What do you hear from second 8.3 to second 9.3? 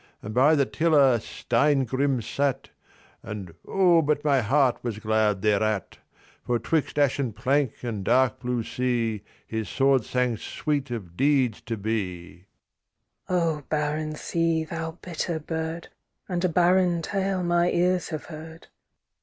blue sea